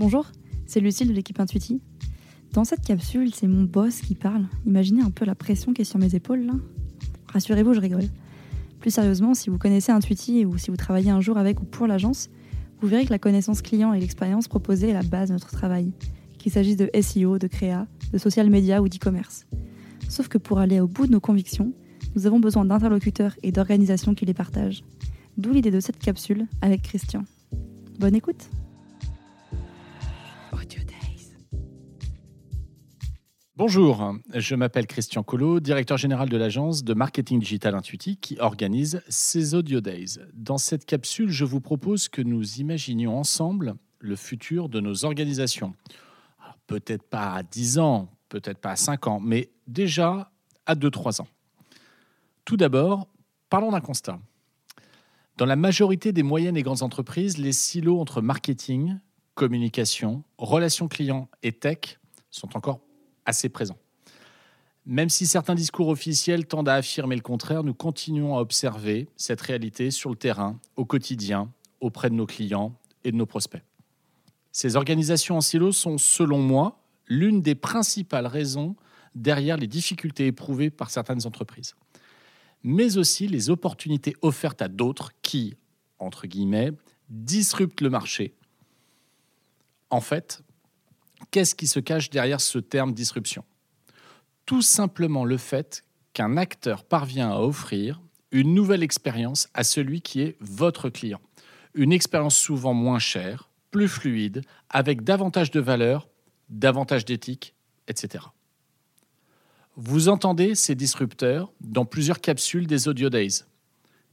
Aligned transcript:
Bonjour, 0.00 0.24
c'est 0.64 0.80
Lucille 0.80 1.08
de 1.08 1.12
l'équipe 1.12 1.38
Intuiti. 1.40 1.82
Dans 2.54 2.64
cette 2.64 2.80
capsule, 2.80 3.34
c'est 3.34 3.46
mon 3.46 3.64
boss 3.64 4.00
qui 4.00 4.14
parle. 4.14 4.46
Imaginez 4.64 5.02
un 5.02 5.10
peu 5.10 5.26
la 5.26 5.34
pression 5.34 5.74
qui 5.74 5.82
est 5.82 5.84
sur 5.84 5.98
mes 5.98 6.14
épaules 6.14 6.46
là. 6.46 6.54
Rassurez-vous, 7.30 7.74
je 7.74 7.80
rigole. 7.80 8.06
Plus 8.80 8.90
sérieusement, 8.90 9.34
si 9.34 9.50
vous 9.50 9.58
connaissez 9.58 9.92
Intuiti 9.92 10.46
ou 10.46 10.56
si 10.56 10.70
vous 10.70 10.78
travaillez 10.78 11.10
un 11.10 11.20
jour 11.20 11.36
avec 11.36 11.60
ou 11.60 11.66
pour 11.66 11.86
l'agence, 11.86 12.30
vous 12.80 12.88
verrez 12.88 13.04
que 13.04 13.10
la 13.10 13.18
connaissance 13.18 13.60
client 13.60 13.92
et 13.92 14.00
l'expérience 14.00 14.48
proposée 14.48 14.88
est 14.88 14.94
la 14.94 15.02
base 15.02 15.28
de 15.28 15.34
notre 15.34 15.50
travail, 15.50 15.92
qu'il 16.38 16.50
s'agisse 16.50 16.78
de 16.78 16.88
SEO, 16.98 17.38
de 17.38 17.46
créa, 17.46 17.86
de 18.10 18.16
social 18.16 18.48
media 18.48 18.80
ou 18.80 18.88
d'e-commerce. 18.88 19.44
Sauf 20.08 20.28
que 20.28 20.38
pour 20.38 20.60
aller 20.60 20.80
au 20.80 20.88
bout 20.88 21.08
de 21.08 21.12
nos 21.12 21.20
convictions, 21.20 21.74
nous 22.16 22.26
avons 22.26 22.40
besoin 22.40 22.64
d'interlocuteurs 22.64 23.34
et 23.42 23.52
d'organisations 23.52 24.14
qui 24.14 24.24
les 24.24 24.32
partagent. 24.32 24.82
D'où 25.36 25.52
l'idée 25.52 25.70
de 25.70 25.80
cette 25.80 25.98
capsule 25.98 26.46
avec 26.62 26.80
Christian. 26.80 27.24
Bonne 27.98 28.14
écoute 28.14 28.48
Bonjour, 33.60 34.14
je 34.32 34.54
m'appelle 34.54 34.86
Christian 34.86 35.22
Collot, 35.22 35.60
directeur 35.60 35.98
général 35.98 36.30
de 36.30 36.36
l'agence 36.38 36.82
de 36.82 36.94
marketing 36.94 37.38
digital 37.38 37.74
Intuiti 37.74 38.16
qui 38.16 38.38
organise 38.40 39.02
ces 39.10 39.54
Audio 39.54 39.82
Days. 39.82 40.18
Dans 40.32 40.56
cette 40.56 40.86
capsule, 40.86 41.28
je 41.28 41.44
vous 41.44 41.60
propose 41.60 42.08
que 42.08 42.22
nous 42.22 42.54
imaginions 42.54 43.18
ensemble 43.18 43.74
le 43.98 44.16
futur 44.16 44.70
de 44.70 44.80
nos 44.80 45.04
organisations. 45.04 45.74
Peut-être 46.68 47.02
pas 47.02 47.34
à 47.34 47.42
10 47.42 47.78
ans, 47.80 48.08
peut-être 48.30 48.56
pas 48.56 48.70
à 48.70 48.76
5 48.76 49.06
ans, 49.08 49.20
mais 49.20 49.50
déjà 49.66 50.32
à 50.64 50.74
2-3 50.74 51.20
ans. 51.20 51.28
Tout 52.46 52.56
d'abord, 52.56 53.08
parlons 53.50 53.72
d'un 53.72 53.82
constat. 53.82 54.18
Dans 55.36 55.44
la 55.44 55.56
majorité 55.56 56.12
des 56.12 56.22
moyennes 56.22 56.56
et 56.56 56.62
grandes 56.62 56.82
entreprises, 56.82 57.36
les 57.36 57.52
silos 57.52 58.00
entre 58.00 58.22
marketing, 58.22 58.98
communication, 59.34 60.24
relations 60.38 60.88
clients 60.88 61.28
et 61.42 61.52
tech 61.52 61.98
sont 62.30 62.56
encore 62.56 62.80
assez 63.24 63.48
présent. 63.48 63.76
Même 64.86 65.10
si 65.10 65.26
certains 65.26 65.54
discours 65.54 65.88
officiels 65.88 66.46
tendent 66.46 66.68
à 66.68 66.74
affirmer 66.74 67.14
le 67.14 67.22
contraire, 67.22 67.62
nous 67.62 67.74
continuons 67.74 68.36
à 68.36 68.40
observer 68.40 69.08
cette 69.16 69.40
réalité 69.40 69.90
sur 69.90 70.10
le 70.10 70.16
terrain, 70.16 70.58
au 70.76 70.84
quotidien, 70.84 71.52
auprès 71.80 72.10
de 72.10 72.14
nos 72.14 72.26
clients 72.26 72.74
et 73.04 73.12
de 73.12 73.16
nos 73.16 73.26
prospects. 73.26 73.62
Ces 74.52 74.76
organisations 74.76 75.36
en 75.36 75.40
silo 75.40 75.70
sont, 75.72 75.98
selon 75.98 76.38
moi, 76.38 76.82
l'une 77.06 77.42
des 77.42 77.54
principales 77.54 78.26
raisons 78.26 78.74
derrière 79.14 79.56
les 79.56 79.66
difficultés 79.66 80.26
éprouvées 80.26 80.70
par 80.70 80.90
certaines 80.90 81.26
entreprises, 81.26 81.74
mais 82.62 82.96
aussi 82.96 83.28
les 83.28 83.50
opportunités 83.50 84.14
offertes 84.22 84.62
à 84.62 84.68
d'autres 84.68 85.12
qui, 85.22 85.56
entre 85.98 86.26
guillemets, 86.26 86.72
disruptent 87.08 87.80
le 87.80 87.90
marché. 87.90 88.34
En 89.90 90.00
fait, 90.00 90.42
Qu'est-ce 91.30 91.54
qui 91.54 91.66
se 91.66 91.80
cache 91.80 92.10
derrière 92.10 92.40
ce 92.40 92.58
terme 92.58 92.92
disruption? 92.92 93.44
Tout 94.46 94.62
simplement 94.62 95.24
le 95.24 95.36
fait 95.36 95.84
qu'un 96.12 96.36
acteur 96.36 96.84
parvient 96.84 97.30
à 97.30 97.38
offrir 97.38 98.00
une 98.32 98.54
nouvelle 98.54 98.82
expérience 98.82 99.48
à 99.54 99.64
celui 99.64 100.00
qui 100.00 100.22
est 100.22 100.36
votre 100.40 100.88
client. 100.88 101.20
Une 101.74 101.92
expérience 101.92 102.36
souvent 102.36 102.74
moins 102.74 102.98
chère, 102.98 103.50
plus 103.70 103.88
fluide, 103.88 104.42
avec 104.68 105.02
davantage 105.02 105.50
de 105.50 105.60
valeur, 105.60 106.08
davantage 106.48 107.04
d'éthique, 107.04 107.54
etc. 107.86 108.24
Vous 109.76 110.08
entendez 110.08 110.54
ces 110.54 110.74
disrupteurs 110.74 111.52
dans 111.60 111.84
plusieurs 111.84 112.20
capsules 112.20 112.66
des 112.66 112.88
Audio 112.88 113.08
Days. 113.08 113.44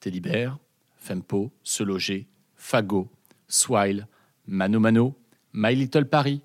Teddybear, 0.00 0.58
Fempo, 0.96 1.52
Se 1.62 1.82
Loger, 1.82 2.26
Fago, 2.56 3.08
Swile, 3.48 4.08
Mano 4.46 4.80
Mano, 4.80 5.16
My 5.52 5.74
Little 5.74 6.06
Paris, 6.06 6.42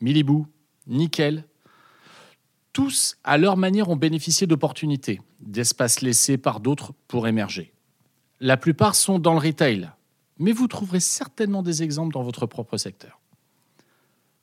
Milibou, 0.00 0.46
Nickel, 0.86 1.44
tous, 2.72 3.16
à 3.24 3.36
leur 3.36 3.56
manière, 3.56 3.88
ont 3.88 3.96
bénéficié 3.96 4.46
d'opportunités, 4.46 5.20
d'espaces 5.40 6.02
laissés 6.02 6.38
par 6.38 6.60
d'autres 6.60 6.92
pour 7.08 7.26
émerger. 7.26 7.72
La 8.38 8.56
plupart 8.56 8.94
sont 8.94 9.18
dans 9.18 9.34
le 9.34 9.40
retail, 9.40 9.90
mais 10.38 10.52
vous 10.52 10.68
trouverez 10.68 11.00
certainement 11.00 11.62
des 11.62 11.82
exemples 11.82 12.14
dans 12.14 12.22
votre 12.22 12.46
propre 12.46 12.76
secteur. 12.76 13.20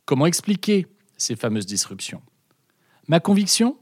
Comment 0.05 0.25
expliquer 0.25 0.87
ces 1.17 1.35
fameuses 1.35 1.65
disruptions? 1.65 2.21
Ma 3.07 3.19
conviction, 3.19 3.77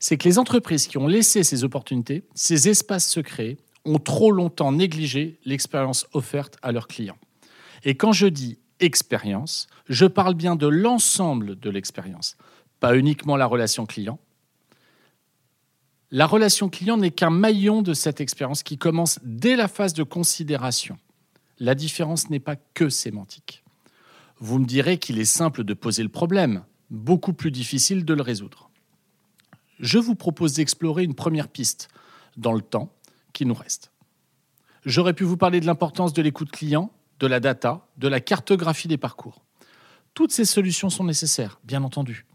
c'est 0.00 0.18
que 0.18 0.28
les 0.28 0.38
entreprises 0.38 0.86
qui 0.86 0.98
ont 0.98 1.06
laissé 1.06 1.44
ces 1.44 1.64
opportunités, 1.64 2.24
ces 2.34 2.68
espaces 2.68 3.08
secrets, 3.08 3.56
ont 3.84 3.98
trop 3.98 4.32
longtemps 4.32 4.72
négligé 4.72 5.38
l'expérience 5.44 6.06
offerte 6.12 6.58
à 6.60 6.72
leurs 6.72 6.88
clients. 6.88 7.18
Et 7.84 7.94
quand 7.96 8.12
je 8.12 8.26
dis 8.26 8.58
expérience, 8.80 9.66
je 9.88 10.06
parle 10.06 10.34
bien 10.34 10.56
de 10.56 10.66
l'ensemble 10.66 11.58
de 11.58 11.70
l'expérience, 11.70 12.36
pas 12.80 12.96
uniquement 12.96 13.36
la 13.36 13.46
relation 13.46 13.86
client. 13.86 14.18
La 16.10 16.26
relation 16.26 16.68
client 16.68 16.96
n'est 16.96 17.10
qu'un 17.10 17.30
maillon 17.30 17.82
de 17.82 17.92
cette 17.92 18.20
expérience 18.20 18.62
qui 18.62 18.78
commence 18.78 19.18
dès 19.22 19.56
la 19.56 19.68
phase 19.68 19.92
de 19.92 20.02
considération. 20.02 20.98
La 21.58 21.74
différence 21.74 22.30
n'est 22.30 22.40
pas 22.40 22.56
que 22.56 22.88
sémantique. 22.88 23.64
Vous 24.38 24.58
me 24.58 24.66
direz 24.66 24.98
qu'il 24.98 25.18
est 25.18 25.24
simple 25.24 25.64
de 25.64 25.74
poser 25.74 26.02
le 26.02 26.08
problème, 26.08 26.64
beaucoup 26.90 27.32
plus 27.32 27.50
difficile 27.50 28.04
de 28.04 28.14
le 28.14 28.22
résoudre. 28.22 28.70
Je 29.80 29.98
vous 29.98 30.14
propose 30.14 30.54
d'explorer 30.54 31.04
une 31.04 31.14
première 31.14 31.48
piste 31.48 31.88
dans 32.36 32.52
le 32.52 32.60
temps 32.60 32.92
qui 33.32 33.46
nous 33.46 33.54
reste. 33.54 33.90
J'aurais 34.84 35.14
pu 35.14 35.24
vous 35.24 35.36
parler 35.36 35.60
de 35.60 35.66
l'importance 35.66 36.12
de 36.12 36.22
l'écoute 36.22 36.50
client, 36.50 36.92
de 37.18 37.26
la 37.26 37.40
data, 37.40 37.86
de 37.96 38.08
la 38.08 38.20
cartographie 38.20 38.88
des 38.88 38.98
parcours. 38.98 39.42
Toutes 40.14 40.32
ces 40.32 40.44
solutions 40.44 40.90
sont 40.90 41.04
nécessaires, 41.04 41.60
bien 41.64 41.82
entendu. 41.82 42.26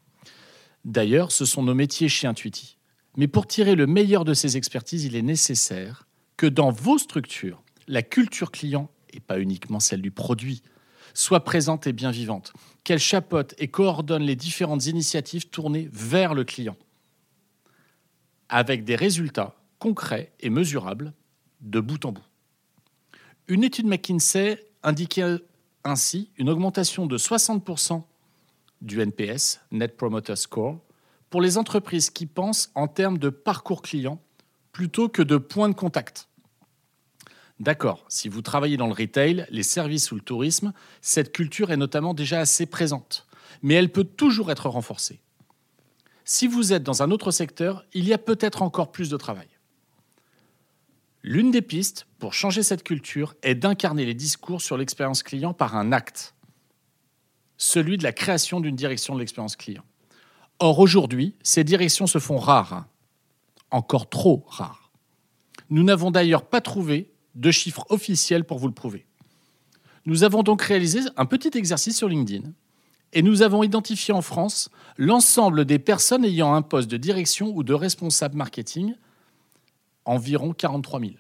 D'ailleurs, 0.86 1.32
ce 1.32 1.46
sont 1.46 1.64
nos 1.64 1.76
métiers 1.76 2.10
chez 2.10 2.28
Intuiti. 2.28 2.78
Mais 3.18 3.28
pour 3.28 3.48
tirer 3.48 3.76
le 3.76 3.88
meilleur 3.88 4.26
de 4.26 4.34
ces 4.34 4.58
expertises, 4.58 5.04
il 5.04 5.16
est 5.16 5.22
nécessaire 5.22 6.08
que 6.38 6.48
dans 6.48 6.72
vos 6.72 6.98
structures, 6.98 7.62
la 7.88 8.02
culture 8.02 8.52
client, 8.52 8.90
et 9.14 9.20
pas 9.20 9.40
uniquement 9.40 9.80
celle 9.80 10.02
du 10.02 10.12
produit, 10.12 10.62
soit 11.14 11.44
présente 11.44 11.88
et 11.88 11.94
bien 11.94 12.12
vivante, 12.12 12.54
qu'elle 12.84 13.00
chapeaute 13.00 13.54
et 13.58 13.68
coordonne 13.68 14.24
les 14.24 14.36
différentes 14.36 14.86
initiatives 14.86 15.50
tournées 15.50 15.90
vers 15.92 16.34
le 16.34 16.44
client, 16.44 16.78
avec 18.50 18.86
des 18.86 18.96
résultats 18.96 19.56
concrets 19.78 20.32
et 20.40 20.50
mesurables 20.50 21.14
de 21.60 21.80
bout 21.80 22.06
en 22.06 22.14
bout. 22.14 22.24
Une 23.48 23.64
étude 23.64 23.88
McKinsey 23.88 24.64
indiquait 24.84 25.38
ainsi 25.84 26.32
une 26.38 26.50
augmentation 26.50 27.06
de 27.06 27.18
60% 27.18 28.04
du 28.82 29.00
NPS, 29.00 29.62
Net 29.72 29.96
Promoter 29.96 30.36
Score, 30.36 30.80
pour 31.30 31.42
les 31.42 31.58
entreprises 31.58 32.10
qui 32.10 32.26
pensent 32.26 32.72
en 32.76 32.88
termes 32.88 33.18
de 33.18 33.30
parcours 33.30 33.82
client 33.82 34.22
plutôt 34.72 35.10
que 35.10 35.22
de 35.22 35.38
points 35.38 35.70
de 35.70 35.76
contact. 35.76 36.28
D'accord, 37.60 38.06
si 38.08 38.28
vous 38.28 38.42
travaillez 38.42 38.78
dans 38.78 38.88
le 38.88 38.94
retail, 38.94 39.46
les 39.52 39.64
services 39.64 40.12
ou 40.12 40.16
le 40.16 40.22
tourisme, 40.22 40.74
cette 41.00 41.32
culture 41.32 41.72
est 41.72 41.78
notamment 41.78 42.14
déjà 42.14 42.40
assez 42.40 42.66
présente, 42.66 43.28
mais 43.62 43.76
elle 43.76 43.92
peut 43.92 44.04
toujours 44.04 44.52
être 44.52 44.68
renforcée. 44.68 45.22
Si 46.26 46.48
vous 46.48 46.74
êtes 46.74 46.84
dans 46.84 47.04
un 47.04 47.12
autre 47.12 47.30
secteur, 47.30 47.86
il 47.94 48.08
y 48.08 48.14
a 48.14 48.18
peut-être 48.18 48.64
encore 48.64 48.92
plus 48.92 49.10
de 49.10 49.18
travail. 49.18 49.48
L'une 51.24 51.52
des 51.52 51.62
pistes 51.62 52.08
pour 52.20 52.34
changer 52.34 52.64
cette 52.64 52.84
culture 52.84 53.36
est 53.44 53.56
d'incarner 53.56 54.06
les 54.06 54.14
discours 54.14 54.62
sur 54.62 54.78
l'expérience 54.78 55.22
client 55.22 55.54
par 55.54 55.76
un 55.76 55.92
acte, 55.92 56.34
celui 57.58 57.98
de 57.98 58.04
la 58.04 58.12
création 58.12 58.60
d'une 58.60 58.76
direction 58.76 59.14
de 59.14 59.20
l'expérience 59.20 59.56
client. 59.56 59.84
Or, 60.60 60.80
aujourd'hui, 60.80 61.36
ces 61.44 61.64
directions 61.64 62.08
se 62.08 62.20
font 62.20 62.38
rares, 62.38 62.86
encore 63.70 64.10
trop 64.10 64.46
rares. 64.48 64.92
Nous 65.70 65.84
n'avons 65.84 66.12
d'ailleurs 66.12 66.46
pas 66.46 66.62
trouvé 66.62 67.12
de 67.36 67.52
chiffres 67.52 67.86
officiels 67.90 68.44
pour 68.44 68.58
vous 68.60 68.68
le 68.68 68.74
prouver. 68.74 69.06
Nous 70.06 70.24
avons 70.24 70.42
donc 70.42 70.62
réalisé 70.64 71.02
un 71.18 71.26
petit 71.26 71.56
exercice 71.56 71.98
sur 71.98 72.10
LinkedIn 72.10 72.52
et 73.14 73.22
nous 73.22 73.44
avons 73.44 73.62
identifié 73.62 74.14
en 74.14 74.22
France 74.22 74.70
l'ensemble 74.98 75.66
des 75.66 75.80
personnes 75.80 76.26
ayant 76.26 76.54
un 76.54 76.62
poste 76.62 76.90
de 76.90 76.98
direction 76.98 77.52
ou 77.56 77.64
de 77.64 77.74
responsable 77.74 78.36
marketing 78.36 78.96
environ 80.06 80.54
43 80.54 81.00
000. 81.00 81.12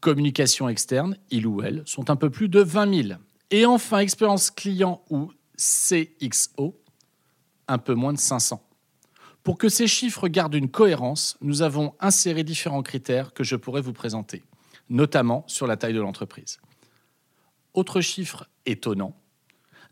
Communication 0.00 0.68
externe, 0.68 1.16
il 1.30 1.46
ou 1.46 1.62
elle, 1.62 1.82
sont 1.84 2.10
un 2.10 2.16
peu 2.16 2.30
plus 2.30 2.48
de 2.48 2.60
20 2.60 3.02
000. 3.08 3.18
Et 3.50 3.66
enfin, 3.66 3.98
expérience 3.98 4.50
client 4.50 5.02
ou 5.10 5.30
CXO, 5.56 6.80
un 7.68 7.78
peu 7.78 7.94
moins 7.94 8.12
de 8.12 8.18
500. 8.18 8.62
Pour 9.42 9.58
que 9.58 9.68
ces 9.68 9.86
chiffres 9.86 10.28
gardent 10.28 10.54
une 10.54 10.70
cohérence, 10.70 11.36
nous 11.40 11.62
avons 11.62 11.94
inséré 12.00 12.44
différents 12.44 12.82
critères 12.82 13.32
que 13.32 13.44
je 13.44 13.56
pourrais 13.56 13.80
vous 13.80 13.92
présenter, 13.92 14.42
notamment 14.88 15.44
sur 15.46 15.66
la 15.66 15.76
taille 15.76 15.94
de 15.94 16.00
l'entreprise. 16.00 16.60
Autre 17.74 18.00
chiffre 18.00 18.48
étonnant, 18.66 19.14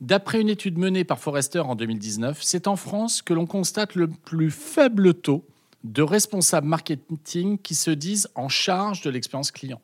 d'après 0.00 0.40
une 0.40 0.48
étude 0.48 0.78
menée 0.78 1.04
par 1.04 1.18
Forrester 1.18 1.60
en 1.60 1.74
2019, 1.74 2.40
c'est 2.42 2.66
en 2.66 2.76
France 2.76 3.22
que 3.22 3.34
l'on 3.34 3.46
constate 3.46 3.94
le 3.94 4.08
plus 4.08 4.50
faible 4.50 5.14
taux 5.14 5.46
de 5.84 6.02
responsables 6.02 6.66
marketing 6.66 7.58
qui 7.58 7.74
se 7.74 7.90
disent 7.90 8.28
en 8.34 8.48
charge 8.48 9.02
de 9.02 9.10
l'expérience 9.10 9.50
client. 9.50 9.80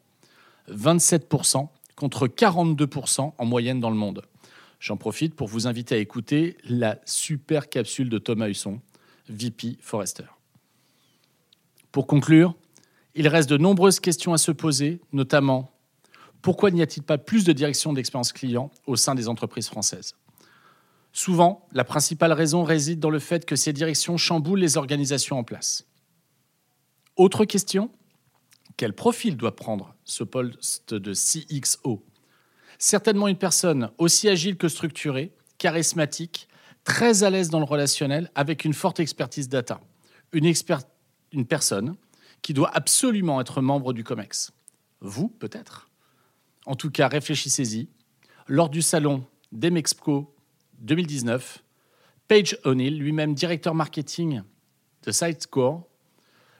27% 0.70 1.68
contre 1.96 2.26
42% 2.26 3.32
en 3.36 3.44
moyenne 3.44 3.80
dans 3.80 3.90
le 3.90 3.96
monde. 3.96 4.22
J'en 4.80 4.96
profite 4.96 5.34
pour 5.34 5.48
vous 5.48 5.66
inviter 5.66 5.94
à 5.94 5.98
écouter 5.98 6.56
la 6.64 6.98
super 7.04 7.68
capsule 7.68 8.08
de 8.08 8.18
Thomas 8.18 8.48
Husson, 8.48 8.80
VP 9.28 9.78
Forrester. 9.80 10.24
Pour 11.92 12.06
conclure, 12.06 12.54
il 13.14 13.28
reste 13.28 13.48
de 13.48 13.56
nombreuses 13.56 14.00
questions 14.00 14.32
à 14.32 14.38
se 14.38 14.50
poser, 14.50 15.00
notamment 15.12 15.70
pourquoi 16.42 16.70
n'y 16.70 16.82
a-t-il 16.82 17.02
pas 17.02 17.16
plus 17.16 17.44
de 17.44 17.52
direction 17.52 17.92
d'expérience 17.92 18.32
client 18.32 18.70
au 18.86 18.96
sein 18.96 19.14
des 19.14 19.28
entreprises 19.28 19.68
françaises? 19.68 20.14
Souvent, 21.16 21.68
la 21.70 21.84
principale 21.84 22.32
raison 22.32 22.64
réside 22.64 22.98
dans 22.98 23.08
le 23.08 23.20
fait 23.20 23.46
que 23.46 23.54
ces 23.54 23.72
directions 23.72 24.16
chamboulent 24.16 24.58
les 24.58 24.76
organisations 24.76 25.38
en 25.38 25.44
place. 25.44 25.86
Autre 27.14 27.44
question, 27.44 27.88
quel 28.76 28.92
profil 28.92 29.36
doit 29.36 29.54
prendre 29.54 29.94
ce 30.02 30.24
poste 30.24 30.92
de 30.92 31.14
CXO 31.14 32.04
Certainement 32.78 33.28
une 33.28 33.38
personne 33.38 33.92
aussi 33.98 34.28
agile 34.28 34.56
que 34.56 34.66
structurée, 34.66 35.32
charismatique, 35.58 36.48
très 36.82 37.22
à 37.22 37.30
l'aise 37.30 37.48
dans 37.48 37.60
le 37.60 37.64
relationnel, 37.64 38.28
avec 38.34 38.64
une 38.64 38.74
forte 38.74 38.98
expertise 38.98 39.48
data. 39.48 39.80
Une, 40.32 40.52
personne 41.46 41.94
qui 42.42 42.54
doit 42.54 42.76
absolument 42.76 43.40
être 43.40 43.62
membre 43.62 43.92
du 43.92 44.02
COMEX. 44.02 44.50
Vous, 45.00 45.28
peut-être? 45.28 45.88
En 46.66 46.74
tout 46.74 46.90
cas, 46.90 47.06
réfléchissez-y. 47.06 47.88
Lors 48.48 48.68
du 48.68 48.82
salon 48.82 49.24
d'Emexco 49.52 50.33
2019, 50.84 51.62
Paige 52.28 52.58
O'Neill, 52.64 52.98
lui-même 52.98 53.34
directeur 53.34 53.74
marketing 53.74 54.42
de 55.02 55.10
Sitecore, 55.10 55.86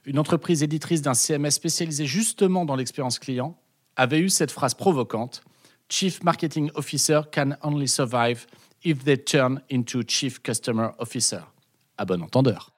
une 0.05 0.19
entreprise 0.19 0.63
éditrice 0.63 1.03
d'un 1.03 1.15
CMS 1.15 1.51
spécialisé 1.51 2.07
justement 2.07 2.65
dans 2.65 2.77
l'expérience 2.77 3.19
client, 3.19 3.59
avait 3.97 4.21
eu 4.21 4.29
cette 4.29 4.51
phrase 4.51 4.75
provocante 4.75 5.43
Chief 5.89 6.23
Marketing 6.23 6.71
Officer 6.75 7.21
can 7.31 7.57
only 7.63 7.87
survive 7.87 8.47
if 8.83 9.05
they 9.05 9.17
turn 9.17 9.63
into 9.71 10.03
Chief 10.07 10.43
Customer 10.43 10.91
Officer. 10.99 11.41
À 11.99 12.05
bon 12.05 12.23
entendeur. 12.23 12.71